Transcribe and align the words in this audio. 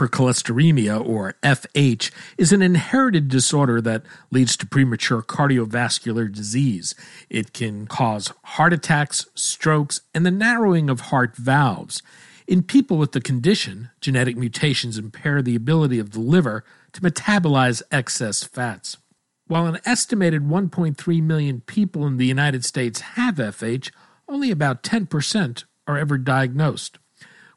Familial 0.00 0.32
hypercholesterolemia, 0.32 1.06
or 1.06 1.34
FH, 1.42 2.10
is 2.38 2.52
an 2.52 2.62
inherited 2.62 3.28
disorder 3.28 3.82
that 3.82 4.02
leads 4.30 4.56
to 4.56 4.66
premature 4.66 5.22
cardiovascular 5.22 6.32
disease. 6.32 6.94
It 7.28 7.52
can 7.52 7.86
cause 7.86 8.32
heart 8.42 8.72
attacks, 8.72 9.26
strokes, 9.34 10.00
and 10.14 10.24
the 10.24 10.30
narrowing 10.30 10.88
of 10.88 11.00
heart 11.00 11.36
valves. 11.36 12.02
In 12.46 12.62
people 12.62 12.96
with 12.96 13.12
the 13.12 13.20
condition, 13.20 13.90
genetic 14.00 14.36
mutations 14.36 14.96
impair 14.96 15.42
the 15.42 15.54
ability 15.54 15.98
of 15.98 16.12
the 16.12 16.20
liver 16.20 16.64
to 16.92 17.00
metabolize 17.02 17.82
excess 17.90 18.42
fats. 18.42 18.96
While 19.48 19.66
an 19.66 19.80
estimated 19.84 20.42
1.3 20.42 21.22
million 21.22 21.60
people 21.60 22.06
in 22.06 22.16
the 22.16 22.26
United 22.26 22.64
States 22.64 23.00
have 23.00 23.34
FH, 23.34 23.90
only 24.28 24.50
about 24.50 24.82
10% 24.82 25.64
are 25.86 25.98
ever 25.98 26.16
diagnosed. 26.16 26.98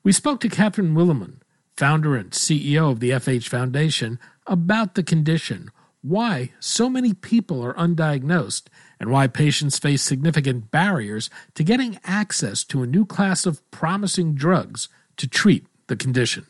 We 0.03 0.11
spoke 0.11 0.41
to 0.41 0.49
Katherine 0.49 0.95
Wilemon, 0.95 1.42
founder 1.83 2.15
and 2.15 2.31
CEO 2.31 2.89
of 2.91 3.01
the 3.01 3.09
FH 3.09 3.49
Foundation, 3.49 4.17
about 4.47 4.95
the 4.95 5.03
condition, 5.03 5.69
why 6.01 6.49
so 6.61 6.89
many 6.89 7.13
people 7.13 7.61
are 7.61 7.73
undiagnosed, 7.73 8.67
and 9.01 9.09
why 9.11 9.27
patients 9.27 9.79
face 9.79 10.01
significant 10.01 10.71
barriers 10.71 11.29
to 11.55 11.61
getting 11.61 11.99
access 12.05 12.63
to 12.63 12.83
a 12.83 12.87
new 12.87 13.05
class 13.05 13.45
of 13.45 13.69
promising 13.69 14.33
drugs 14.33 14.87
to 15.17 15.27
treat 15.27 15.65
the 15.87 15.97
condition. 15.97 16.45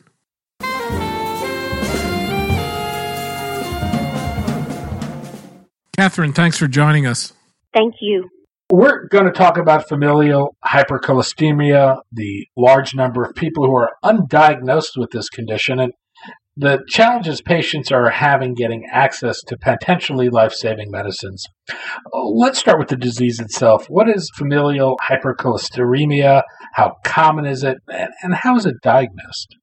Katherine, 5.96 6.32
thanks 6.32 6.56
for 6.56 6.68
joining 6.68 7.08
us. 7.08 7.32
Thank 7.72 7.96
you. 8.00 8.30
We're 8.70 9.08
going 9.08 9.26
to 9.26 9.30
talk 9.30 9.58
about 9.58 9.88
familial 9.88 10.56
hypercholesteremia, 10.64 11.98
the 12.10 12.46
large 12.56 12.94
number 12.94 13.22
of 13.22 13.34
people 13.34 13.66
who 13.66 13.76
are 13.76 13.90
undiagnosed 14.02 14.96
with 14.96 15.10
this 15.10 15.28
condition, 15.28 15.78
and 15.78 15.92
the 16.56 16.82
challenges 16.88 17.42
patients 17.42 17.92
are 17.92 18.08
having 18.10 18.54
getting 18.54 18.86
access 18.90 19.42
to 19.48 19.58
potentially 19.58 20.30
life 20.30 20.52
saving 20.52 20.90
medicines. 20.90 21.44
Let's 22.12 22.58
start 22.58 22.78
with 22.78 22.88
the 22.88 22.96
disease 22.96 23.38
itself. 23.38 23.86
What 23.88 24.08
is 24.08 24.30
familial 24.36 24.96
hypercholesteremia? 25.08 26.42
How 26.72 26.96
common 27.04 27.44
is 27.44 27.64
it? 27.64 27.78
And 28.22 28.34
how 28.34 28.56
is 28.56 28.64
it 28.66 28.76
diagnosed? 28.82 29.56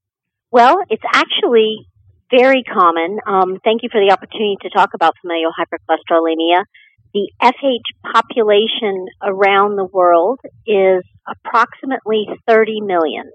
Well, 0.51 0.77
it's 0.89 1.03
actually 1.13 1.87
very 2.29 2.63
common. 2.63 3.19
Um, 3.25 3.57
thank 3.63 3.83
you 3.83 3.89
for 3.91 3.99
the 3.99 4.11
opportunity 4.11 4.57
to 4.61 4.69
talk 4.69 4.89
about 4.93 5.15
familial 5.21 5.51
hypercholesterolemia 5.57 6.65
the 7.13 7.31
FH 7.41 8.13
population 8.13 9.07
around 9.21 9.75
the 9.75 9.85
world 9.85 10.39
is 10.65 11.03
approximately 11.27 12.25
30 12.47 12.81
million, 12.81 13.31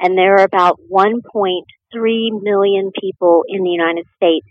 and 0.00 0.18
there 0.18 0.34
are 0.34 0.44
about 0.44 0.80
1.3 0.90 1.22
million 2.42 2.90
people 3.00 3.44
in 3.48 3.62
the 3.62 3.70
United 3.70 4.06
States 4.16 4.46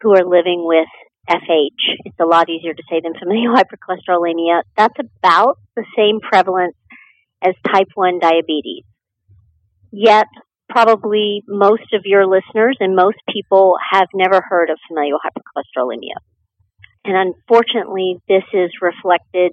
who 0.00 0.12
are 0.12 0.24
living 0.24 0.64
with 0.66 0.88
FH. 1.28 1.96
It's 2.04 2.20
a 2.20 2.26
lot 2.26 2.50
easier 2.50 2.74
to 2.74 2.82
say 2.90 3.00
than 3.02 3.14
familial 3.18 3.54
hypercholesterolemia. 3.56 4.62
That's 4.76 4.98
about 4.98 5.58
the 5.76 5.84
same 5.96 6.20
prevalence 6.20 6.76
as 7.42 7.54
type 7.66 7.88
1 7.94 8.18
diabetes. 8.18 8.84
Yet, 9.92 10.26
probably 10.68 11.42
most 11.46 11.92
of 11.92 12.02
your 12.04 12.26
listeners 12.26 12.76
and 12.80 12.96
most 12.96 13.18
people 13.32 13.76
have 13.92 14.08
never 14.14 14.42
heard 14.46 14.70
of 14.70 14.78
familial 14.88 15.18
hypercholesterolemia. 15.18 16.18
And 17.04 17.16
unfortunately, 17.16 18.16
this 18.28 18.44
is 18.52 18.70
reflected 18.80 19.52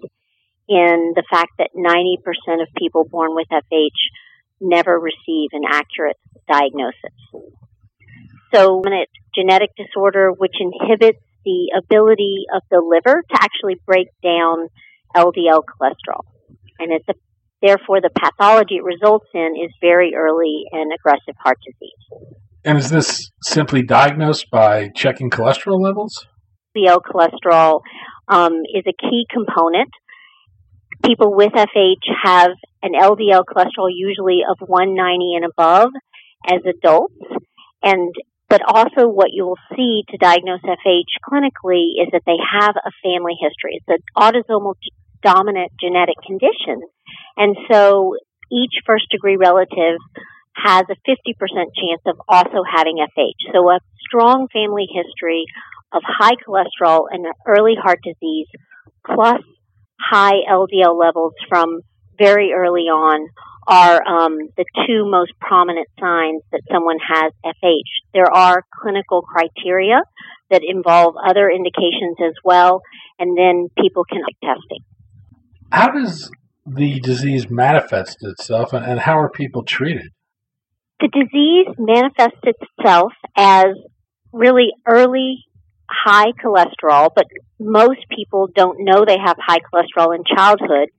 in 0.69 1.13
the 1.16 1.23
fact 1.29 1.51
that 1.57 1.72
90% 1.75 2.62
of 2.62 2.67
people 2.78 3.03
born 3.03 3.35
with 3.35 3.47
FH 3.51 3.89
never 4.62 4.97
receive 4.97 5.50
an 5.51 5.63
accurate 5.67 6.17
diagnosis. 6.47 7.17
So 8.53 8.78
when 8.78 8.94
it's 8.94 9.12
genetic 9.35 9.72
disorder 9.75 10.31
which 10.31 10.56
inhibits 10.59 11.19
the 11.44 11.72
ability 11.78 12.45
of 12.53 12.62
the 12.69 12.79
liver 12.79 13.22
to 13.22 13.35
actually 13.41 13.75
break 13.85 14.07
down 14.23 14.68
LDL 15.16 15.63
cholesterol. 15.66 16.23
And 16.79 16.91
it's 16.91 17.07
a, 17.09 17.13
therefore 17.62 18.01
the 18.01 18.12
pathology 18.16 18.75
it 18.75 18.83
results 18.83 19.28
in 19.33 19.56
is 19.62 19.72
very 19.81 20.13
early 20.16 20.63
and 20.72 20.91
aggressive 20.94 21.35
heart 21.44 21.57
disease. 21.66 22.38
And 22.63 22.78
is 22.78 22.89
this 22.89 23.31
simply 23.41 23.81
diagnosed 23.81 24.51
by 24.51 24.89
checking 24.95 25.29
cholesterol 25.29 25.81
levels? 25.81 26.28
LDL 26.75 27.01
cholesterol 27.01 27.81
um, 28.27 28.53
is 28.73 28.83
a 28.87 28.93
key 28.93 29.25
component. 29.29 29.89
People 31.03 31.35
with 31.35 31.51
FH 31.51 32.05
have 32.23 32.51
an 32.83 32.91
LDL 32.93 33.43
cholesterol 33.45 33.89
usually 33.93 34.41
of 34.49 34.57
190 34.59 35.35
and 35.35 35.45
above 35.45 35.89
as 36.47 36.61
adults, 36.65 37.15
and 37.83 38.13
but 38.49 38.61
also 38.67 39.07
what 39.07 39.29
you 39.31 39.45
will 39.45 39.59
see 39.75 40.03
to 40.09 40.17
diagnose 40.17 40.59
FH 40.61 41.11
clinically 41.25 41.95
is 42.01 42.09
that 42.11 42.23
they 42.25 42.37
have 42.51 42.75
a 42.75 42.91
family 43.01 43.33
history. 43.39 43.79
It's 43.79 43.88
an 43.88 44.03
autosomal 44.17 44.73
dominant 45.23 45.71
genetic 45.79 46.15
condition, 46.25 46.81
and 47.38 47.55
so 47.71 48.15
each 48.51 48.73
first 48.85 49.05
degree 49.09 49.38
relative 49.38 49.97
has 50.53 50.83
a 50.89 51.09
50% 51.09 51.33
chance 51.73 52.01
of 52.05 52.19
also 52.27 52.61
having 52.67 52.97
FH. 52.97 53.53
So 53.53 53.69
a 53.69 53.79
strong 54.05 54.47
family 54.51 54.85
history 54.91 55.45
of 55.94 56.02
high 56.06 56.35
cholesterol 56.47 57.06
and 57.09 57.25
early 57.47 57.75
heart 57.81 58.00
disease 58.03 58.47
plus 59.06 59.41
high 60.00 60.41
LDL 60.50 60.97
levels 61.00 61.34
from 61.50 61.81
very 62.18 62.53
early 62.53 62.84
on 62.84 63.29
are 63.68 64.01
um, 64.07 64.38
the 64.57 64.66
two 64.88 65.09
most 65.09 65.31
prominent 65.40 65.88
signs 66.00 66.41
that 66.51 66.62
someone 66.72 66.97
has 67.00 67.31
FH. 67.46 67.90
There 68.13 68.31
are 68.31 68.63
clinical 68.81 69.22
criteria 69.22 70.01
that 70.50 70.62
involve 70.68 71.16
other 71.24 71.50
indications 71.50 72.18
as 72.25 72.34
well, 72.44 72.81
and 73.19 73.38
then 73.38 73.69
people 73.81 74.03
can 74.03 74.22
like 74.22 74.38
testing. 74.41 74.84
How 75.72 75.90
does 75.90 76.30
the 76.65 77.00
disease 77.00 77.50
manifest 77.50 78.18
itself, 78.21 78.74
and 78.74 79.00
how 79.00 79.18
are 79.19 79.30
people 79.30 79.63
treated? 79.63 80.12
The 81.00 81.07
disease 81.07 81.75
manifests 81.80 82.44
itself 82.44 83.13
as 83.38 83.68
really 84.33 84.71
early 84.88 85.45
high 85.91 86.31
cholesterol, 86.43 87.09
but 87.15 87.25
most 87.59 87.99
people 88.15 88.47
don't 88.53 88.77
know 88.79 89.03
they 89.05 89.17
have 89.23 89.38
high 89.39 89.59
cholesterol 89.59 90.15
in 90.15 90.23
childhood, 90.23 90.89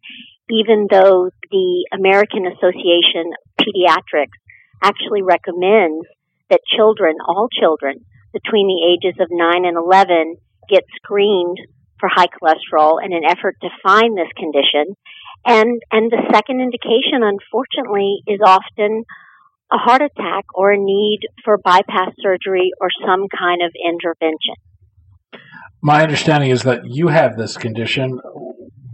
even 0.50 0.86
though 0.90 1.30
the 1.50 1.86
American 1.92 2.46
Association 2.46 3.32
of 3.32 3.64
Pediatrics 3.64 4.36
actually 4.82 5.22
recommends 5.22 6.06
that 6.50 6.60
children, 6.76 7.16
all 7.26 7.48
children, 7.48 8.04
between 8.32 8.66
the 8.66 8.82
ages 8.84 9.18
of 9.20 9.28
9 9.30 9.64
and 9.64 9.76
11 9.76 10.36
get 10.68 10.84
screened 10.96 11.58
for 12.00 12.08
high 12.12 12.26
cholesterol 12.26 12.96
in 13.04 13.12
an 13.12 13.22
effort 13.24 13.56
to 13.62 13.68
find 13.82 14.16
this 14.16 14.32
condition. 14.36 14.96
And, 15.46 15.80
and 15.90 16.10
the 16.10 16.22
second 16.32 16.60
indication, 16.60 17.22
unfortunately, 17.22 18.22
is 18.26 18.40
often 18.44 19.04
a 19.72 19.78
heart 19.78 20.02
attack 20.02 20.44
or 20.54 20.72
a 20.72 20.78
need 20.78 21.20
for 21.44 21.58
bypass 21.58 22.12
surgery 22.20 22.70
or 22.80 22.88
some 23.04 23.26
kind 23.28 23.62
of 23.62 23.72
intervention 23.74 24.54
my 25.82 26.02
understanding 26.02 26.50
is 26.50 26.62
that 26.62 26.82
you 26.84 27.08
have 27.08 27.36
this 27.36 27.56
condition. 27.56 28.18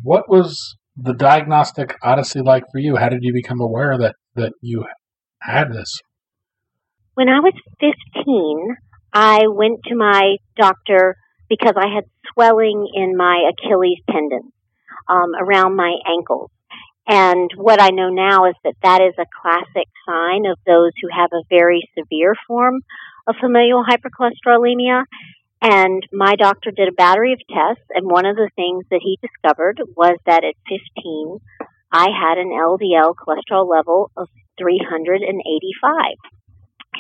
what 0.03 0.29
was 0.29 0.77
the 0.97 1.13
diagnostic 1.13 1.95
odyssey 2.03 2.41
like 2.41 2.65
for 2.73 2.79
you? 2.79 2.97
How 2.97 3.09
did 3.09 3.21
you 3.23 3.33
become 3.33 3.61
aware 3.61 3.97
that, 3.99 4.17
that 4.35 4.53
you 4.63 4.85
had 5.43 5.73
this? 5.73 6.01
When 7.15 7.29
I 7.29 7.41
was 7.41 7.53
15, 7.81 8.77
I 9.13 9.49
went 9.49 9.81
to 9.87 9.95
my 9.95 10.37
doctor 10.57 11.17
because 11.49 11.75
I 11.77 11.93
had 11.95 12.05
swelling 12.33 12.89
in 12.95 13.17
my 13.17 13.51
Achilles 13.51 14.01
tendon 14.11 14.53
um, 15.09 15.33
around 15.39 15.77
my 15.77 15.95
ankles. 16.07 16.51
And 17.07 17.51
what 17.57 17.81
I 17.81 17.89
know 17.91 18.11
now 18.11 18.47
is 18.47 18.55
that 18.65 18.75
that 18.83 19.01
is 19.01 19.15
a 19.19 19.25
classic 19.43 19.89
sign 20.07 20.45
of 20.47 20.59
those 20.67 20.93
who 21.01 21.09
have 21.11 21.31
a 21.33 21.45
very 21.49 21.89
severe 21.99 22.35
form 22.47 22.81
of 23.27 23.35
familial 23.41 23.83
hypercholesterolemia. 23.83 25.05
And 25.61 26.03
my 26.13 26.37
doctor 26.37 26.71
did 26.71 26.89
a 26.89 26.93
battery 26.93 27.33
of 27.33 27.41
tests, 27.49 27.85
and 27.91 28.07
one 28.07 28.27
of 28.27 28.37
the 28.37 28.51
things 28.55 28.85
that 28.91 29.01
he 29.03 29.19
discovered 29.21 29.81
was 29.97 30.17
that 30.27 30.45
at 30.45 30.55
15, 30.69 31.39
I 31.93 32.09
had 32.15 32.39
an 32.39 32.51
LDL 32.51 33.15
cholesterol 33.17 33.69
level 33.69 34.11
of 34.17 34.29
385. 34.59 36.17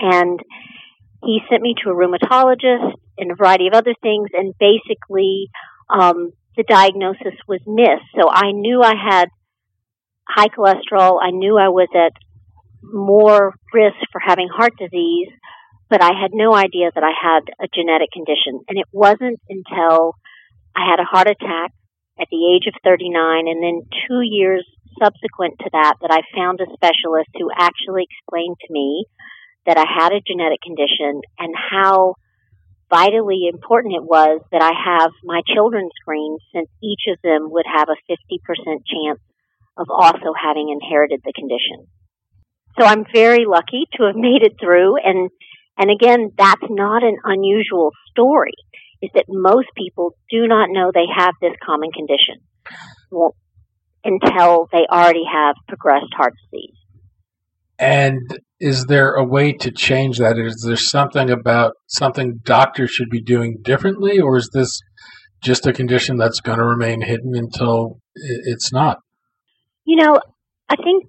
And 0.00 0.40
he 1.22 1.40
sent 1.48 1.62
me 1.62 1.74
to 1.82 1.90
a 1.90 1.94
rheumatologist 1.94 2.94
and 3.18 3.30
a 3.30 3.36
variety 3.36 3.68
of 3.68 3.74
other 3.74 3.94
things, 4.02 4.30
and 4.32 4.54
basically, 4.58 5.50
um, 5.90 6.32
the 6.56 6.64
diagnosis 6.64 7.38
was 7.46 7.60
missed. 7.66 8.10
So 8.16 8.28
I 8.28 8.50
knew 8.50 8.82
I 8.82 8.94
had 8.94 9.28
high 10.28 10.48
cholesterol. 10.48 11.18
I 11.22 11.30
knew 11.30 11.56
I 11.56 11.68
was 11.68 11.88
at 11.94 12.12
more 12.82 13.54
risk 13.72 13.96
for 14.12 14.20
having 14.20 14.48
heart 14.48 14.72
disease, 14.78 15.28
but 15.90 16.02
I 16.02 16.12
had 16.12 16.32
no 16.32 16.54
idea 16.54 16.90
that 16.94 17.04
I 17.04 17.12
had 17.16 17.48
a 17.60 17.68
genetic 17.72 18.12
condition. 18.12 18.60
And 18.68 18.78
it 18.78 18.88
wasn't 18.92 19.40
until 19.48 20.14
I 20.76 20.84
had 20.84 21.00
a 21.00 21.08
heart 21.08 21.28
attack 21.28 21.72
at 22.20 22.28
the 22.30 22.44
age 22.52 22.66
of 22.66 22.74
39 22.84 23.48
and 23.48 23.62
then 23.62 23.88
two 24.06 24.20
years 24.20 24.66
subsequent 25.00 25.54
to 25.60 25.70
that 25.72 25.94
that 26.02 26.10
I 26.10 26.26
found 26.34 26.60
a 26.60 26.66
specialist 26.74 27.30
who 27.38 27.50
actually 27.54 28.04
explained 28.10 28.56
to 28.66 28.72
me 28.72 29.06
that 29.66 29.78
I 29.78 29.86
had 29.86 30.12
a 30.12 30.24
genetic 30.24 30.60
condition 30.60 31.22
and 31.38 31.54
how 31.54 32.14
vitally 32.90 33.48
important 33.52 33.94
it 33.94 34.02
was 34.02 34.40
that 34.50 34.62
I 34.62 34.72
have 34.72 35.12
my 35.22 35.42
children 35.54 35.88
screened 36.00 36.40
since 36.54 36.68
each 36.82 37.04
of 37.12 37.20
them 37.22 37.52
would 37.52 37.66
have 37.68 37.88
a 37.88 38.00
50% 38.08 38.40
chance 38.88 39.20
of 39.76 39.86
also 39.90 40.32
having 40.34 40.72
inherited 40.72 41.20
the 41.22 41.32
condition. 41.32 41.86
So 42.80 42.86
I'm 42.86 43.04
very 43.12 43.44
lucky 43.46 43.86
to 43.96 44.04
have 44.04 44.16
made 44.16 44.42
it 44.42 44.56
through 44.58 44.96
and 44.98 45.30
and 45.78 45.90
again, 45.90 46.30
that's 46.36 46.66
not 46.68 47.02
an 47.02 47.16
unusual 47.24 47.92
story, 48.10 48.54
is 49.00 49.10
that 49.14 49.24
most 49.28 49.68
people 49.76 50.14
do 50.30 50.46
not 50.46 50.68
know 50.70 50.90
they 50.92 51.06
have 51.14 51.34
this 51.40 51.54
common 51.64 51.90
condition 51.92 52.36
well, 53.10 53.34
until 54.04 54.68
they 54.72 54.86
already 54.90 55.24
have 55.32 55.56
progressed 55.68 56.12
heart 56.16 56.34
disease. 56.50 56.74
And 57.78 58.40
is 58.60 58.86
there 58.86 59.14
a 59.14 59.24
way 59.24 59.52
to 59.52 59.70
change 59.70 60.18
that? 60.18 60.36
Is 60.36 60.64
there 60.66 60.76
something 60.76 61.30
about 61.30 61.74
something 61.86 62.40
doctors 62.42 62.90
should 62.90 63.08
be 63.08 63.22
doing 63.22 63.58
differently, 63.62 64.18
or 64.18 64.36
is 64.36 64.50
this 64.52 64.80
just 65.40 65.66
a 65.66 65.72
condition 65.72 66.16
that's 66.16 66.40
going 66.40 66.58
to 66.58 66.64
remain 66.64 67.00
hidden 67.00 67.36
until 67.36 68.00
it's 68.16 68.72
not? 68.72 68.98
You 69.84 70.04
know, 70.04 70.18
I 70.68 70.74
think 70.74 71.04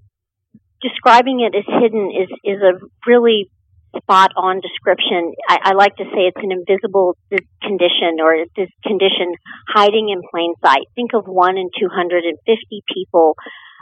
describing 0.81 1.39
it 1.42 1.57
as 1.57 1.65
hidden 1.81 2.12
is, 2.12 2.30
is 2.44 2.62
a 2.62 2.74
really 3.10 3.50
spot 3.97 4.31
on 4.38 4.62
description. 4.62 5.33
I, 5.47 5.71
I, 5.71 5.74
like 5.74 5.95
to 5.97 6.03
say 6.03 6.30
it's 6.30 6.38
an 6.38 6.51
invisible 6.51 7.18
condition 7.62 8.21
or 8.21 8.45
this 8.56 8.69
condition 8.83 9.33
hiding 9.68 10.09
in 10.09 10.21
plain 10.30 10.53
sight. 10.63 10.86
Think 10.95 11.12
of 11.13 11.25
one 11.25 11.57
in 11.57 11.69
250 11.80 12.83
people 12.94 13.36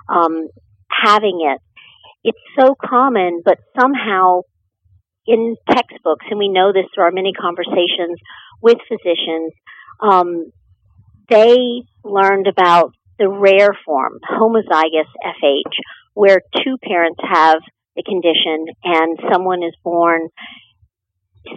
um, 0.10 0.48
having 0.90 1.40
it. 1.44 1.60
It's 2.24 2.40
so 2.58 2.76
common, 2.76 3.42
but 3.44 3.58
somehow 3.80 4.42
in 5.26 5.56
textbooks, 5.70 6.26
and 6.30 6.40
we 6.40 6.50
know 6.50 6.72
this 6.72 6.86
through 6.94 7.04
our 7.04 7.12
many 7.12 7.34
conversations 7.34 8.18
with 8.62 8.78
physicians, 8.88 9.52
um, 10.02 10.52
they 11.30 11.58
learned 12.04 12.48
about 12.48 12.94
the 13.20 13.28
rare 13.28 13.72
form, 13.86 14.20
homozygous 14.24 15.10
FH, 15.44 15.74
where 16.14 16.40
two 16.64 16.78
parents 16.82 17.20
have 17.22 17.60
the 17.98 18.04
condition 18.04 18.70
and 18.84 19.20
someone 19.34 19.64
is 19.64 19.74
born 19.84 20.30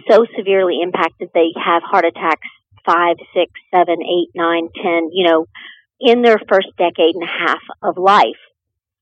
so 0.09 0.25
severely 0.35 0.79
impacted 0.81 1.29
they 1.33 1.53
have 1.55 1.83
heart 1.83 2.05
attacks 2.05 2.47
five, 2.85 3.17
six, 3.33 3.51
seven, 3.73 4.01
eight, 4.01 4.29
nine, 4.33 4.67
ten, 4.75 5.09
you 5.11 5.29
know, 5.29 5.45
in 5.99 6.21
their 6.21 6.39
first 6.49 6.67
decade 6.77 7.13
and 7.13 7.23
a 7.23 7.27
half 7.27 7.61
of 7.83 7.97
life. 7.97 8.41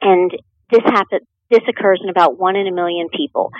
And 0.02 0.32
this 0.70 0.84
happens, 0.84 1.26
this 1.50 1.64
occurs 1.68 2.02
in 2.04 2.10
about 2.10 2.38
one 2.38 2.56
in 2.56 2.68
a 2.68 2.74
million 2.74 3.08
people. 3.16 3.52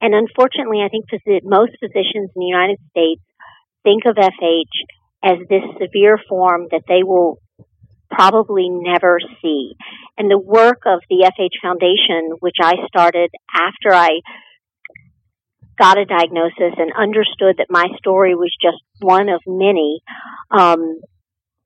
And 0.00 0.14
unfortunately, 0.14 0.82
I 0.82 0.88
think 0.88 1.04
most 1.44 1.72
physicians 1.78 2.30
in 2.34 2.40
the 2.40 2.46
United 2.46 2.78
States 2.90 3.22
think 3.84 4.04
of 4.06 4.16
FH 4.16 4.76
as 5.22 5.38
this 5.48 5.62
severe 5.80 6.18
form 6.28 6.66
that 6.70 6.82
they 6.88 7.02
will 7.02 7.38
probably 8.10 8.68
never 8.68 9.18
see. 9.40 9.74
And 10.18 10.30
the 10.30 10.38
work 10.38 10.82
of 10.86 11.00
the 11.08 11.30
FH 11.30 11.60
Foundation, 11.62 12.36
which 12.40 12.56
I 12.60 12.74
started 12.88 13.30
after 13.54 13.92
I 13.92 14.20
got 15.78 15.96
a 15.96 16.04
diagnosis 16.04 16.76
and 16.76 16.92
understood 16.92 17.56
that 17.56 17.68
my 17.70 17.86
story 17.98 18.34
was 18.34 18.54
just 18.60 18.82
one 19.00 19.28
of 19.28 19.40
many, 19.46 20.00
um, 20.50 21.00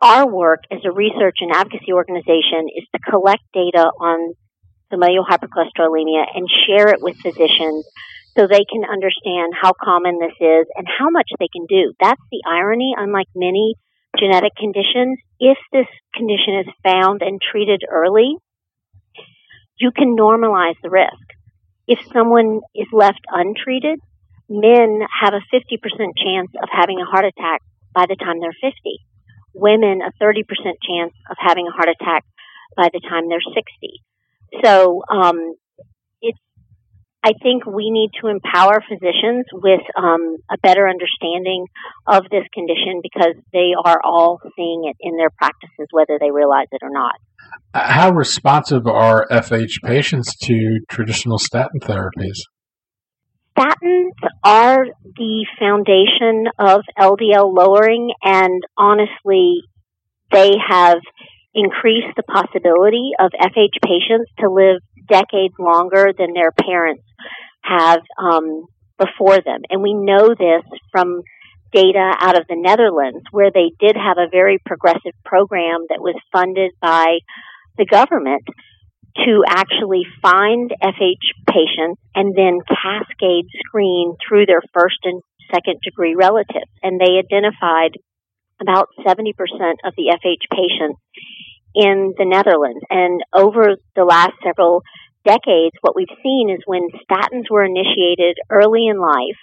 our 0.00 0.29
work 0.29 0.61
as 0.70 0.81
a 0.85 0.93
research 0.93 1.38
and 1.41 1.50
advocacy 1.50 1.93
organization 1.93 2.69
is 2.76 2.85
to 2.94 3.00
collect 3.11 3.43
data 3.52 3.91
on 3.99 4.35
familial 4.91 5.25
hypercholesterolemia 5.25 6.25
and 6.35 6.46
share 6.67 6.88
it 6.88 7.00
with 7.00 7.17
physicians 7.17 7.85
so 8.37 8.46
they 8.46 8.64
can 8.70 8.85
understand 8.85 9.55
how 9.61 9.73
common 9.73 10.19
this 10.19 10.35
is 10.41 10.67
and 10.76 10.87
how 10.87 11.11
much 11.11 11.31
they 11.38 11.49
can 11.49 11.67
do. 11.69 11.93
That's 12.00 12.23
the 12.31 12.43
irony, 12.46 12.94
unlike 12.96 13.29
many 13.35 13.75
genetic 14.19 14.52
conditions, 14.56 15.19
if 15.44 15.58
this 15.73 15.87
condition 16.14 16.64
is 16.64 16.75
found 16.82 17.20
and 17.20 17.38
treated 17.38 17.82
early, 17.91 18.37
you 19.76 19.91
can 19.91 20.17
normalize 20.17 20.76
the 20.82 20.88
risk. 20.88 21.26
If 21.87 21.99
someone 22.14 22.61
is 22.75 22.87
left 22.93 23.20
untreated, 23.29 24.00
men 24.49 25.00
have 25.20 25.35
a 25.35 25.44
50% 25.55 25.76
chance 26.17 26.50
of 26.62 26.69
having 26.73 26.99
a 26.99 27.05
heart 27.05 27.26
attack 27.26 27.61
by 27.94 28.06
the 28.08 28.17
time 28.17 28.41
they're 28.41 28.56
50. 28.56 28.73
Women, 29.52 30.00
a 30.00 30.12
30% 30.23 30.44
chance 30.81 31.12
of 31.31 31.37
having 31.38 31.69
a 31.69 31.73
heart 31.73 31.91
attack 31.91 32.25
by 32.75 32.88
the 32.91 33.00
time 33.00 33.29
they're 33.29 33.44
60. 33.44 34.02
So, 34.65 35.03
um, 35.10 35.56
I 37.24 37.32
think 37.43 37.64
we 37.64 37.90
need 37.90 38.10
to 38.20 38.28
empower 38.28 38.82
physicians 38.86 39.46
with 39.50 39.81
um, 39.96 40.36
a 40.50 40.58
better 40.62 40.86
understanding 40.86 41.64
of 42.06 42.24
this 42.31 42.44
condition 42.52 43.00
because 43.02 43.34
they 43.50 43.70
are 43.82 43.98
all 44.04 44.40
seeing 44.54 44.82
it 44.84 44.96
in 45.00 45.16
their 45.16 45.31
practices, 45.31 45.88
whether 45.90 46.19
they 46.20 46.31
realize 46.31 46.66
it 46.70 46.82
or 46.82 46.90
not. 46.90 47.14
How 47.72 48.10
responsive 48.10 48.86
are 48.86 49.26
FH 49.31 49.82
patients 49.82 50.36
to 50.43 50.81
traditional 50.90 51.38
statin 51.38 51.81
therapies? 51.81 52.36
Statins 53.56 54.10
are 54.43 54.84
the 55.16 55.46
foundation 55.58 56.46
of 56.58 56.82
LDL 56.98 57.54
lowering, 57.56 58.12
and 58.22 58.62
honestly, 58.76 59.62
they 60.31 60.52
have 60.69 60.98
increased 61.55 62.17
the 62.17 62.23
possibility 62.23 63.13
of 63.19 63.31
FH 63.32 63.79
patients 63.82 64.31
to 64.41 64.51
live 64.51 64.81
decades 65.08 65.55
longer 65.58 66.13
than 66.17 66.32
their 66.34 66.51
parents 66.51 67.03
have 67.63 68.01
um, 68.19 68.67
before 68.99 69.37
them. 69.37 69.63
And 69.70 69.82
we 69.82 69.94
know 69.94 70.34
this 70.34 70.65
from 70.93 71.23
data 71.73 72.15
out 72.20 72.39
of 72.39 72.46
the 72.49 72.56
Netherlands, 72.56 73.25
where 73.31 73.51
they 73.53 73.73
did 73.81 73.96
have 73.96 74.19
a 74.19 74.31
very 74.31 74.58
progressive 74.65 75.15
program 75.25 75.87
that 75.89 76.01
was 76.01 76.15
funded 76.32 76.70
by 76.81 77.19
the 77.77 77.87
government 77.87 78.44
to 79.17 79.43
actually 79.46 80.03
find 80.23 80.70
FH 80.82 81.27
patients 81.46 82.01
and 82.15 82.34
then 82.34 82.58
cascade 82.67 83.46
screen 83.67 84.15
through 84.27 84.46
their 84.46 84.63
first 84.73 84.99
and 85.05 85.23
second 85.53 85.79
degree 85.84 86.15
relatives. 86.15 86.70
And 86.82 87.01
they 87.01 87.19
identified 87.19 87.99
about 88.61 88.89
70% 89.06 89.34
of 89.84 89.94
the 89.96 90.15
FH 90.15 90.46
patients 90.51 91.01
in 91.74 92.14
the 92.16 92.24
Netherlands. 92.24 92.81
And 92.90 93.22
over 93.34 93.76
the 93.96 94.04
last 94.04 94.32
several 94.43 94.82
decades, 95.24 95.74
what 95.81 95.96
we've 95.96 96.06
seen 96.22 96.50
is 96.50 96.60
when 96.66 96.88
statins 97.10 97.50
were 97.50 97.64
initiated 97.64 98.36
early 98.50 98.86
in 98.86 98.98
life, 98.98 99.40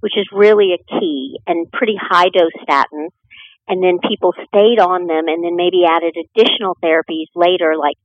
which 0.00 0.16
is 0.16 0.26
really 0.32 0.72
a 0.72 0.98
key, 0.98 1.38
and 1.46 1.70
pretty 1.70 1.96
high 2.00 2.28
dose 2.32 2.56
statins, 2.66 3.10
and 3.68 3.82
then 3.82 3.98
people 4.08 4.32
stayed 4.48 4.80
on 4.80 5.06
them 5.06 5.28
and 5.28 5.44
then 5.44 5.54
maybe 5.56 5.84
added 5.86 6.16
additional 6.16 6.76
therapies 6.82 7.26
later, 7.34 7.74
like 7.78 7.96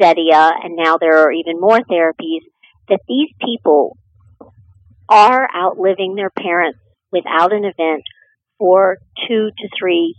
Zetia, 0.00 0.50
and 0.62 0.76
now 0.76 0.96
there 0.96 1.18
are 1.18 1.32
even 1.32 1.60
more 1.60 1.80
therapies, 1.80 2.40
that 2.88 3.00
these 3.08 3.28
people 3.44 3.96
are 5.08 5.48
outliving 5.54 6.14
their 6.14 6.30
parents 6.30 6.78
without 7.12 7.52
an 7.52 7.64
event 7.64 8.02
for 8.58 8.98
two 9.28 9.50
to 9.58 9.68
three 9.78 10.14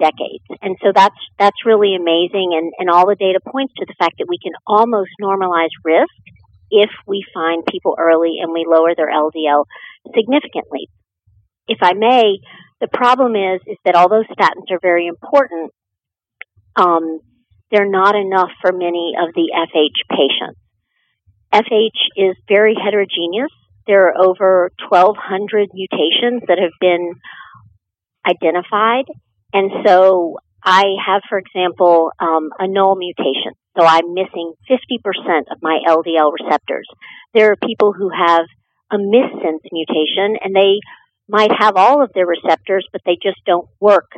decades. 0.00 0.44
And 0.62 0.76
so 0.82 0.92
that's 0.94 1.20
that's 1.38 1.66
really 1.68 1.94
amazing 1.94 2.56
and, 2.56 2.72
and 2.78 2.88
all 2.88 3.06
the 3.06 3.14
data 3.14 3.38
points 3.44 3.74
to 3.76 3.84
the 3.86 3.94
fact 3.98 4.16
that 4.18 4.26
we 4.28 4.38
can 4.42 4.52
almost 4.66 5.10
normalize 5.20 5.70
risk 5.84 6.16
if 6.70 6.90
we 7.06 7.24
find 7.34 7.64
people 7.66 7.96
early 7.98 8.38
and 8.40 8.52
we 8.52 8.64
lower 8.66 8.94
their 8.96 9.12
LDL 9.12 9.66
significantly. 10.16 10.88
If 11.68 11.78
I 11.82 11.92
may, 11.92 12.40
the 12.80 12.88
problem 12.88 13.36
is 13.36 13.60
is 13.66 13.76
that 13.84 13.94
although 13.94 14.24
statins 14.24 14.72
are 14.72 14.80
very 14.80 15.06
important, 15.06 15.70
um, 16.76 17.20
they're 17.70 17.88
not 17.88 18.16
enough 18.16 18.50
for 18.62 18.72
many 18.72 19.12
of 19.20 19.34
the 19.34 19.52
FH 19.54 20.08
patients. 20.08 20.58
FH 21.52 22.00
is 22.16 22.36
very 22.48 22.74
heterogeneous. 22.74 23.52
There 23.86 24.08
are 24.08 24.24
over 24.24 24.70
1,200 24.88 25.70
mutations 25.74 26.42
that 26.46 26.58
have 26.58 26.72
been 26.80 27.14
identified. 28.26 29.06
And 29.52 29.70
so 29.84 30.38
I 30.62 30.84
have, 31.06 31.22
for 31.28 31.38
example, 31.38 32.10
um, 32.18 32.50
a 32.58 32.68
null 32.68 32.96
mutation. 32.96 33.52
So 33.78 33.84
I'm 33.84 34.14
missing 34.14 34.52
50% 34.68 35.40
of 35.50 35.58
my 35.62 35.78
LDL 35.86 36.32
receptors. 36.32 36.86
There 37.34 37.52
are 37.52 37.56
people 37.56 37.92
who 37.92 38.10
have 38.10 38.46
a 38.90 38.96
missense 38.96 39.64
mutation 39.72 40.36
and 40.42 40.54
they 40.54 40.80
might 41.28 41.52
have 41.56 41.76
all 41.76 42.02
of 42.02 42.10
their 42.12 42.26
receptors, 42.26 42.86
but 42.92 43.02
they 43.06 43.16
just 43.22 43.38
don't 43.46 43.68
work 43.78 44.10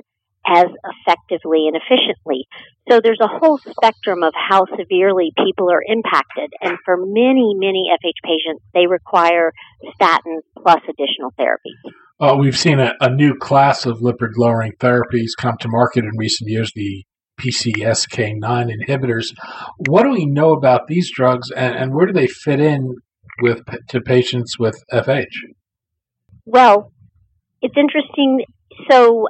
as 0.46 0.66
effectively 0.66 1.68
and 1.68 1.76
efficiently. 1.76 2.46
So 2.90 3.00
there's 3.02 3.20
a 3.20 3.28
whole 3.28 3.58
spectrum 3.58 4.22
of 4.22 4.32
how 4.34 4.66
severely 4.66 5.32
people 5.36 5.70
are 5.70 5.82
impacted. 5.86 6.52
And 6.60 6.78
for 6.84 6.96
many, 6.96 7.54
many 7.54 7.90
FH 7.92 8.24
patients, 8.24 8.64
they 8.74 8.86
require 8.86 9.52
statins 10.00 10.42
plus 10.60 10.80
additional 10.88 11.30
therapies. 11.38 11.92
Uh, 12.22 12.36
we've 12.36 12.56
seen 12.56 12.78
a, 12.78 12.92
a, 13.00 13.10
new 13.10 13.34
class 13.34 13.84
of 13.84 13.98
lipid 13.98 14.30
lowering 14.36 14.70
therapies 14.78 15.30
come 15.36 15.56
to 15.58 15.66
market 15.68 16.04
in 16.04 16.12
recent 16.16 16.48
years, 16.48 16.70
the 16.76 17.04
PCSK9 17.40 18.40
inhibitors. 18.70 19.34
What 19.88 20.04
do 20.04 20.10
we 20.10 20.26
know 20.26 20.52
about 20.52 20.86
these 20.86 21.10
drugs 21.12 21.50
and, 21.50 21.74
and 21.74 21.92
where 21.92 22.06
do 22.06 22.12
they 22.12 22.28
fit 22.28 22.60
in 22.60 22.94
with 23.40 23.62
to 23.88 24.00
patients 24.00 24.56
with 24.56 24.76
FH? 24.92 25.26
Well, 26.44 26.92
it's 27.60 27.74
interesting. 27.76 28.44
So 28.88 29.26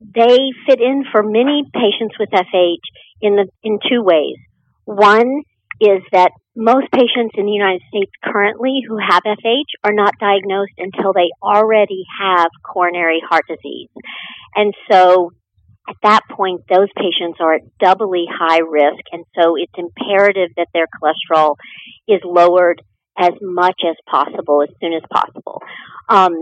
they 0.00 0.38
fit 0.66 0.80
in 0.80 1.04
for 1.12 1.22
many 1.22 1.64
patients 1.74 2.14
with 2.18 2.30
FH 2.30 2.76
in 3.20 3.36
the 3.36 3.46
in 3.62 3.78
two 3.90 4.02
ways. 4.02 4.36
One 4.86 5.42
is 5.82 6.00
that 6.12 6.32
most 6.54 6.86
patients 6.92 7.34
in 7.34 7.46
the 7.46 7.52
United 7.52 7.82
States 7.88 8.12
currently 8.22 8.82
who 8.86 8.98
have 8.98 9.22
FH 9.24 9.72
are 9.84 9.94
not 9.94 10.18
diagnosed 10.20 10.76
until 10.78 11.12
they 11.12 11.30
already 11.42 12.04
have 12.20 12.48
coronary 12.62 13.22
heart 13.26 13.44
disease. 13.48 13.88
And 14.54 14.74
so 14.90 15.32
at 15.88 15.96
that 16.02 16.20
point, 16.30 16.62
those 16.68 16.88
patients 16.96 17.38
are 17.40 17.54
at 17.54 17.62
doubly 17.80 18.26
high 18.30 18.60
risk. 18.60 19.02
And 19.12 19.24
so 19.34 19.54
it's 19.56 19.72
imperative 19.76 20.50
that 20.56 20.68
their 20.74 20.86
cholesterol 20.86 21.56
is 22.06 22.20
lowered 22.24 22.82
as 23.18 23.32
much 23.40 23.80
as 23.86 23.96
possible, 24.08 24.62
as 24.62 24.68
soon 24.80 24.92
as 24.92 25.02
possible. 25.10 25.60
Um, 26.08 26.32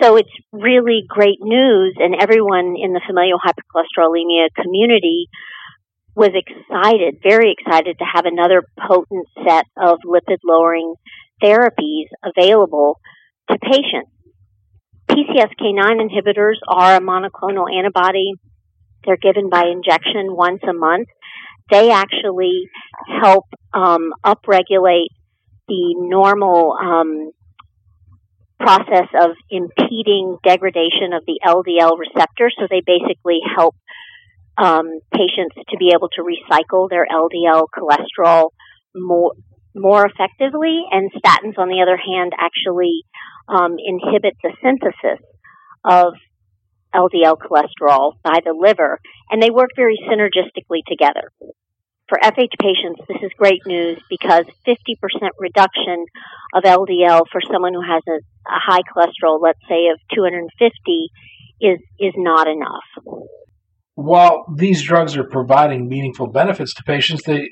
so 0.00 0.16
it's 0.16 0.30
really 0.52 1.02
great 1.08 1.38
news, 1.40 1.96
and 1.98 2.14
everyone 2.20 2.76
in 2.78 2.92
the 2.92 3.00
familial 3.06 3.38
hypercholesterolemia 3.38 4.48
community 4.54 5.26
was 6.20 6.36
excited, 6.36 7.16
very 7.22 7.56
excited 7.56 7.96
to 7.98 8.04
have 8.04 8.26
another 8.26 8.62
potent 8.78 9.26
set 9.42 9.64
of 9.80 10.00
lipid 10.04 10.36
lowering 10.44 10.94
therapies 11.42 12.12
available 12.22 13.00
to 13.50 13.56
patients. 13.58 14.12
PCSK9 15.10 15.96
inhibitors 15.96 16.56
are 16.68 16.96
a 16.96 17.00
monoclonal 17.00 17.74
antibody. 17.74 18.34
They're 19.02 19.16
given 19.16 19.48
by 19.48 19.64
injection 19.72 20.36
once 20.36 20.60
a 20.68 20.74
month. 20.74 21.08
They 21.70 21.90
actually 21.90 22.68
help 23.22 23.46
um, 23.72 24.12
upregulate 24.22 25.08
the 25.68 25.94
normal 25.96 26.76
um, 26.78 27.30
process 28.58 29.08
of 29.18 29.30
impeding 29.48 30.36
degradation 30.44 31.14
of 31.14 31.24
the 31.26 31.40
LDL 31.42 31.98
receptor. 31.98 32.50
So 32.58 32.66
they 32.68 32.82
basically 32.84 33.38
help 33.56 33.74
um, 34.60 35.00
patients 35.12 35.56
to 35.70 35.76
be 35.78 35.92
able 35.94 36.08
to 36.10 36.22
recycle 36.22 36.88
their 36.90 37.06
LDL 37.10 37.66
cholesterol 37.74 38.50
more 38.94 39.32
more 39.74 40.04
effectively, 40.04 40.82
and 40.90 41.12
statins, 41.12 41.56
on 41.56 41.68
the 41.68 41.80
other 41.80 41.96
hand, 41.96 42.32
actually 42.36 43.04
um, 43.48 43.76
inhibit 43.78 44.34
the 44.42 44.50
synthesis 44.60 45.24
of 45.84 46.14
LDL 46.92 47.36
cholesterol 47.38 48.14
by 48.24 48.40
the 48.44 48.52
liver, 48.52 48.98
and 49.30 49.40
they 49.40 49.50
work 49.50 49.70
very 49.76 49.96
synergistically 50.10 50.82
together. 50.88 51.30
For 52.08 52.18
FH 52.20 52.58
patients, 52.60 53.00
this 53.06 53.18
is 53.22 53.30
great 53.38 53.60
news 53.64 54.02
because 54.10 54.44
50% 54.66 54.74
reduction 55.38 56.04
of 56.52 56.64
LDL 56.64 57.22
for 57.30 57.40
someone 57.52 57.72
who 57.72 57.82
has 57.82 58.02
a, 58.08 58.18
a 58.50 58.58
high 58.58 58.82
cholesterol, 58.82 59.40
let's 59.40 59.60
say 59.68 59.86
of 59.86 60.00
250, 60.12 61.08
is, 61.60 61.78
is 62.00 62.14
not 62.16 62.48
enough. 62.48 63.30
While 64.02 64.46
these 64.56 64.82
drugs 64.82 65.14
are 65.18 65.24
providing 65.24 65.86
meaningful 65.86 66.28
benefits 66.28 66.72
to 66.74 66.82
patients, 66.84 67.22
they 67.24 67.50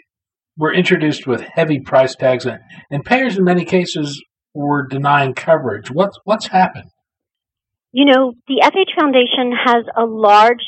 were 0.57 0.73
introduced 0.73 1.27
with 1.27 1.43
heavy 1.43 1.79
price 1.79 2.17
tags, 2.17 2.47
and, 2.47 2.59
and 2.91 3.05
payers 3.05 3.37
in 3.37 3.45
many 3.45 3.67
cases 3.67 4.23
were 4.55 4.87
denying 4.87 5.35
coverage. 5.35 5.91
What's, 5.91 6.19
what's 6.25 6.47
happened? 6.47 6.91
You 7.93 8.07
know, 8.07 8.33
the 8.47 8.63
FH 8.63 8.99
Foundation 8.99 9.53
has 9.63 9.85
a 9.95 10.07
large, 10.07 10.65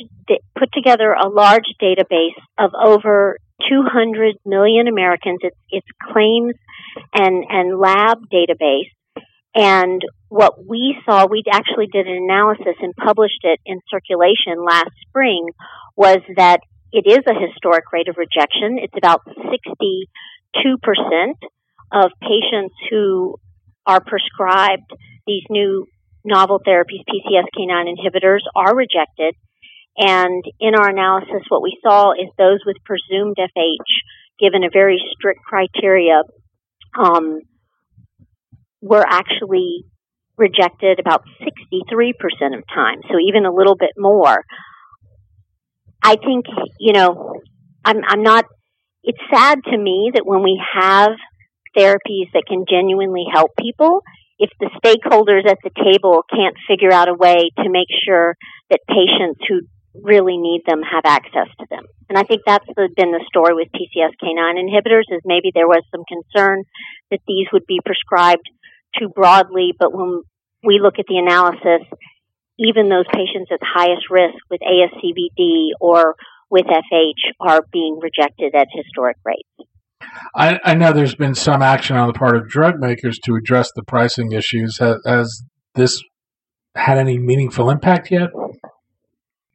put 0.59 0.69
together 0.75 1.13
a 1.13 1.29
large 1.29 1.65
database 1.83 2.37
of 2.59 2.73
over 2.79 3.39
200 3.69 4.37
million 4.45 4.87
Americans. 4.87 5.39
It's, 5.41 5.57
it's 5.71 5.87
claims 6.13 6.55
and, 7.15 7.45
and 7.49 7.79
lab 7.79 8.19
database. 8.31 8.91
And 9.55 10.01
what 10.29 10.65
we 10.67 10.97
saw, 11.05 11.27
we 11.27 11.43
actually 11.51 11.89
did 11.93 12.07
an 12.07 12.17
analysis 12.23 12.77
and 12.81 12.95
published 12.95 13.41
it 13.43 13.59
in 13.67 13.81
circulation 13.91 14.65
last 14.65 14.91
spring, 15.09 15.49
was 15.97 16.19
that 16.37 16.61
it 16.93 17.05
is 17.07 17.21
a 17.27 17.35
historic 17.35 17.85
rate 17.93 18.09
of 18.09 18.17
rejection. 18.17 18.79
It's 18.79 18.95
about 18.97 19.23
62% 19.27 20.07
of 21.93 22.11
patients 22.23 22.75
who 22.91 23.37
are 23.87 24.01
prescribed 24.01 24.93
these 25.27 25.43
new 25.51 25.87
novel 26.25 26.61
therapies, 26.67 27.03
PCSK9 27.09 27.95
inhibitors, 27.95 28.41
are 28.55 28.75
rejected. 28.75 29.35
And 29.97 30.45
in 30.61 30.75
our 30.75 30.89
analysis, 30.89 31.43
what 31.49 31.63
we 31.63 31.77
saw 31.83 32.13
is 32.13 32.29
those 32.39 32.61
with 32.65 32.77
presumed 32.85 33.37
FH, 33.39 33.91
given 34.39 34.65
a 34.65 34.71
very 34.73 35.03
strict 35.13 35.41
criteria, 35.45 36.23
um, 36.99 37.41
were 38.81 39.05
actually 39.07 39.85
rejected 40.37 40.99
about 40.99 41.23
63% 41.43 42.57
of 42.57 42.65
time, 42.73 43.01
so 43.09 43.17
even 43.29 43.45
a 43.45 43.53
little 43.53 43.77
bit 43.77 43.91
more. 43.99 44.43
I 46.03 46.17
think, 46.17 46.47
you 46.79 46.95
know, 46.95 47.35
I'm, 47.85 47.99
I'm 48.07 48.23
not, 48.23 48.47
it's 49.03 49.21
sad 49.33 49.59
to 49.65 49.77
me 49.77 50.13
that 50.15 50.25
when 50.25 50.43
we 50.43 50.61
have 50.75 51.11
therapies 51.77 52.33
that 52.33 52.45
can 52.49 52.65
genuinely 52.69 53.25
help 53.31 53.51
people, 53.61 54.01
if 54.39 54.51
the 54.59 54.71
stakeholders 54.81 55.47
at 55.47 55.59
the 55.63 55.71
table 55.85 56.25
can't 56.33 56.57
figure 56.67 56.91
out 56.91 57.09
a 57.09 57.15
way 57.15 57.51
to 57.59 57.69
make 57.69 57.89
sure 58.07 58.35
that 58.71 58.81
patients 58.89 59.41
who 59.47 59.61
really 59.93 60.39
need 60.39 60.63
them 60.67 60.81
have 60.81 61.05
access 61.05 61.49
to 61.59 61.67
them. 61.69 61.85
And 62.09 62.17
I 62.17 62.23
think 62.23 62.43
that's 62.47 62.67
the, 62.67 62.89
been 62.97 63.13
the 63.13 63.25
story 63.29 63.55
with 63.55 63.69
PCSK9 63.75 64.57
inhibitors 64.57 65.05
is 65.11 65.21
maybe 65.25 65.51
there 65.55 65.69
was 65.69 65.83
some 65.91 66.05
concern 66.09 66.63
that 67.11 67.21
these 67.27 67.47
would 67.53 67.67
be 67.67 67.81
prescribed 67.85 68.49
too 68.99 69.09
broadly, 69.09 69.73
but 69.79 69.93
when 69.93 70.23
we 70.65 70.81
look 70.81 70.95
at 70.99 71.07
the 71.09 71.17
analysis, 71.17 71.87
even 72.59 72.89
those 72.89 73.07
patients 73.13 73.51
at 73.51 73.61
highest 73.63 74.11
risk 74.11 74.37
with 74.51 74.61
ASCVD 74.61 75.71
or 75.81 76.15
with 76.51 76.67
FH 76.67 77.33
are 77.41 77.63
being 77.73 77.99
rejected 78.01 78.55
at 78.55 78.69
historic 78.73 79.17
rates. 79.25 79.71
I, 80.35 80.59
I, 80.65 80.75
know 80.75 80.93
there's 80.93 81.15
been 81.15 81.35
some 81.35 81.63
action 81.63 81.97
on 81.97 82.09
the 82.09 82.13
part 82.13 82.37
of 82.37 82.49
drug 82.49 82.81
makers 82.81 83.19
to 83.25 83.37
address 83.37 83.71
the 83.75 83.83
pricing 83.85 84.33
issues. 84.33 84.79
Has, 84.79 84.97
has 85.07 85.43
this 85.75 86.03
had 86.75 86.99
any 86.99 87.19
meaningful 87.19 87.71
impact 87.71 88.11
yet? 88.11 88.31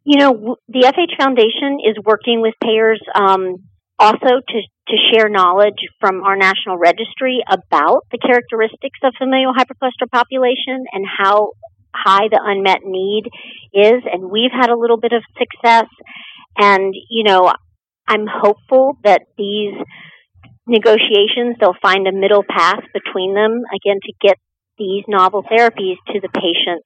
You 0.04 0.20
know, 0.20 0.58
the 0.68 0.82
FH 0.82 1.18
Foundation 1.18 1.80
is 1.84 1.98
working 2.04 2.42
with 2.42 2.54
payers 2.64 3.02
um, 3.16 3.56
also 4.00 4.28
to, 4.48 4.62
to 4.88 4.96
share 5.12 5.30
knowledge 5.30 5.82
from 6.00 6.22
our 6.24 6.36
national 6.36 6.78
registry 6.78 7.44
about 7.50 8.06
the 8.12 8.20
characteristics 8.20 9.00
of 9.04 9.14
familial 9.18 9.54
hypercholesterol 9.54 10.12
population 10.12 10.86
and 10.92 11.06
how 11.06 11.52
high 11.94 12.28
the 12.30 12.40
unmet 12.44 12.80
need 12.84 13.24
is. 13.74 14.04
And 14.12 14.30
we've 14.30 14.52
had 14.52 14.70
a 14.70 14.78
little 14.78 14.98
bit 14.98 15.12
of 15.14 15.24
success. 15.38 15.90
And, 16.58 16.94
you 17.10 17.24
know, 17.24 17.52
I'm 18.08 18.28
hopeful 18.30 18.98
that 19.04 19.24
these 19.38 19.74
negotiations, 20.68 21.58
they'll 21.60 21.78
find 21.82 22.08
a 22.08 22.12
middle 22.12 22.44
path 22.48 22.82
between 22.94 23.34
them, 23.34 23.62
again, 23.74 24.00
to 24.04 24.14
get 24.22 24.38
these 24.78 25.04
novel 25.08 25.44
therapies 25.44 25.96
to 26.14 26.20
the 26.22 26.30
patients 26.30 26.86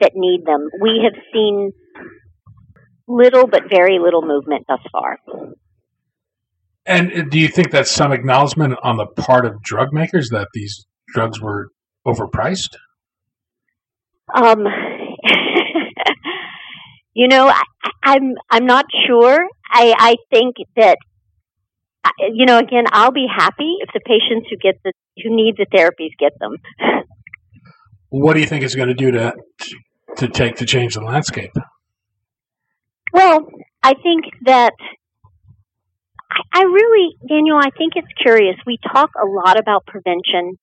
that 0.00 0.12
need 0.14 0.44
them. 0.44 0.68
We 0.80 1.02
have 1.04 1.20
seen 1.32 1.72
little 3.06 3.46
but 3.46 3.64
very 3.70 3.98
little 3.98 4.22
movement 4.22 4.64
thus 4.68 4.80
far. 4.92 5.18
And 6.88 7.30
do 7.30 7.38
you 7.38 7.48
think 7.48 7.70
that's 7.70 7.90
some 7.90 8.12
acknowledgement 8.12 8.78
on 8.82 8.96
the 8.96 9.06
part 9.06 9.44
of 9.44 9.62
drug 9.62 9.92
makers 9.92 10.30
that 10.30 10.48
these 10.54 10.86
drugs 11.08 11.38
were 11.38 11.68
overpriced? 12.06 12.76
Um, 14.34 14.64
you 17.12 17.28
know, 17.28 17.48
I, 17.48 17.62
I'm 18.02 18.32
I'm 18.50 18.64
not 18.64 18.86
sure. 19.06 19.46
I 19.70 19.94
I 19.98 20.16
think 20.30 20.56
that 20.76 20.96
you 22.30 22.46
know, 22.46 22.58
again, 22.58 22.84
I'll 22.90 23.12
be 23.12 23.26
happy 23.30 23.76
if 23.80 23.90
the 23.92 24.00
patients 24.00 24.48
who 24.50 24.56
get 24.56 24.80
the 24.82 24.94
who 25.22 25.36
need 25.36 25.56
the 25.58 25.66
therapies 25.66 26.16
get 26.18 26.32
them. 26.40 26.56
What 28.10 28.32
do 28.32 28.40
you 28.40 28.46
think 28.46 28.64
it's 28.64 28.74
going 28.74 28.88
to 28.88 28.94
do 28.94 29.10
to 29.10 29.34
to 30.16 30.28
take 30.28 30.56
to 30.56 30.64
change 30.64 30.94
the 30.94 31.02
landscape? 31.02 31.50
Well, 33.12 33.46
I 33.82 33.92
think 33.92 34.24
that 34.46 34.72
I, 36.52 36.62
really, 36.62 37.16
Daniel, 37.28 37.58
I 37.58 37.70
think 37.76 37.94
it's 37.96 38.12
curious. 38.20 38.56
We 38.66 38.78
talk 38.92 39.10
a 39.14 39.26
lot 39.26 39.58
about 39.58 39.86
prevention, 39.86 40.58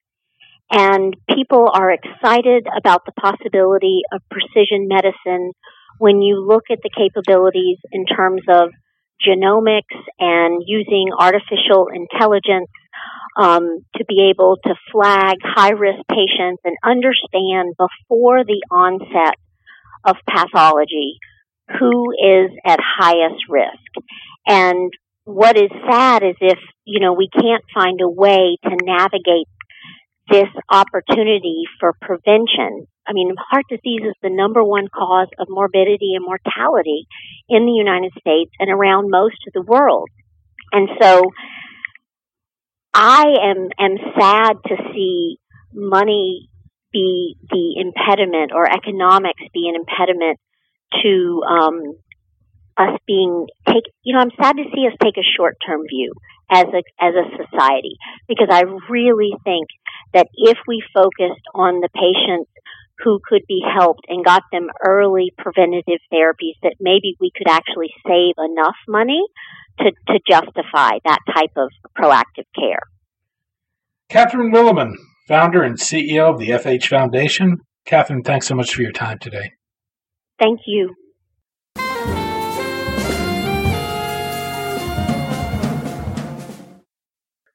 and 0.71 1.15
people 1.29 1.69
are 1.73 1.91
excited 1.91 2.67
about 2.75 3.05
the 3.05 3.11
possibility 3.13 4.01
of 4.11 4.21
precision 4.29 4.87
medicine 4.87 5.51
when 5.99 6.21
you 6.21 6.45
look 6.45 6.63
at 6.71 6.79
the 6.83 6.89
capabilities 6.89 7.77
in 7.91 8.05
terms 8.05 8.41
of 8.49 8.69
genomics 9.25 9.95
and 10.19 10.61
using 10.65 11.09
artificial 11.17 11.87
intelligence 11.93 12.69
um, 13.37 13.79
to 13.95 14.05
be 14.05 14.29
able 14.29 14.57
to 14.63 14.75
flag 14.91 15.37
high 15.43 15.71
risk 15.71 15.99
patients 16.09 16.61
and 16.63 16.75
understand 16.83 17.75
before 17.77 18.43
the 18.43 18.61
onset 18.71 19.35
of 20.05 20.15
pathology 20.29 21.17
who 21.79 22.11
is 22.11 22.51
at 22.65 22.79
highest 22.79 23.43
risk. 23.49 24.05
And 24.47 24.91
what 25.25 25.57
is 25.57 25.69
sad 25.89 26.23
is 26.23 26.35
if, 26.39 26.59
you 26.85 26.99
know, 26.99 27.13
we 27.13 27.27
can't 27.27 27.63
find 27.73 27.99
a 28.01 28.09
way 28.09 28.57
to 28.63 28.69
navigate 28.83 29.47
this 30.29 30.49
opportunity 30.69 31.63
for 31.79 31.93
prevention. 31.99 32.87
I 33.07 33.13
mean, 33.13 33.35
heart 33.37 33.65
disease 33.69 34.01
is 34.03 34.15
the 34.21 34.29
number 34.29 34.63
one 34.63 34.87
cause 34.87 35.27
of 35.37 35.47
morbidity 35.49 36.13
and 36.15 36.25
mortality 36.25 37.07
in 37.49 37.65
the 37.65 37.71
United 37.71 38.11
States 38.19 38.51
and 38.59 38.71
around 38.71 39.09
most 39.09 39.37
of 39.47 39.53
the 39.53 39.61
world. 39.61 40.09
And 40.71 40.89
so 41.01 41.23
I 42.93 43.25
am, 43.43 43.69
am 43.79 43.97
sad 44.17 44.53
to 44.67 44.75
see 44.93 45.37
money 45.73 46.49
be 46.91 47.35
the 47.49 47.81
impediment 47.81 48.51
or 48.53 48.65
economics 48.71 49.41
be 49.53 49.69
an 49.69 49.75
impediment 49.75 50.39
to 51.03 51.41
um, 51.47 51.81
us 52.77 52.99
being 53.07 53.47
take. 53.67 53.83
You 54.03 54.15
know, 54.15 54.21
I'm 54.21 54.31
sad 54.41 54.57
to 54.57 54.63
see 54.73 54.87
us 54.87 54.97
take 55.01 55.17
a 55.17 55.27
short 55.37 55.57
term 55.65 55.81
view 55.89 56.13
as 56.51 56.65
a 56.65 56.81
as 57.03 57.13
a 57.15 57.43
society 57.43 57.97
because 58.27 58.49
I 58.51 58.63
really 58.89 59.33
think 59.43 59.67
that 60.13 60.27
if 60.33 60.57
we 60.67 60.83
focused 60.93 61.45
on 61.53 61.81
the 61.81 61.89
patients 61.93 62.49
who 63.03 63.19
could 63.27 63.41
be 63.47 63.61
helped 63.61 64.05
and 64.07 64.23
got 64.23 64.43
them 64.51 64.67
early 64.85 65.31
preventative 65.37 65.99
therapies 66.11 66.55
that 66.63 66.75
maybe 66.79 67.15
we 67.19 67.31
could 67.35 67.49
actually 67.49 67.89
save 68.07 68.35
enough 68.37 68.75
money 68.87 69.21
to, 69.79 69.91
to 70.07 70.19
justify 70.27 70.97
that 71.03 71.19
type 71.33 71.51
of 71.57 71.69
proactive 71.97 72.45
care. 72.57 72.79
Katherine 74.09 74.53
Wilemon, 74.53 74.93
founder 75.27 75.63
and 75.63 75.77
CEO 75.77 76.31
of 76.31 76.39
the 76.39 76.49
FH 76.49 76.87
Foundation. 76.87 77.57
Katherine, 77.85 78.23
thanks 78.23 78.47
so 78.47 78.55
much 78.55 78.73
for 78.73 78.81
your 78.81 78.91
time 78.91 79.19
today. 79.19 79.51
Thank 80.39 80.61
you. 80.65 80.95